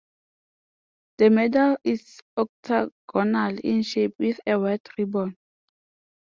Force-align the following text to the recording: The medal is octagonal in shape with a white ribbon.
The 1.19 1.29
medal 1.29 1.77
is 1.83 2.21
octagonal 2.35 3.59
in 3.63 3.83
shape 3.83 4.15
with 4.17 4.39
a 4.47 4.57
white 4.59 4.89
ribbon. 4.97 5.37